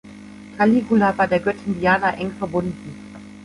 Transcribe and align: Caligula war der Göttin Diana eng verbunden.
Caligula 0.57 1.15
war 1.15 1.27
der 1.27 1.39
Göttin 1.41 1.79
Diana 1.79 2.15
eng 2.17 2.31
verbunden. 2.31 2.95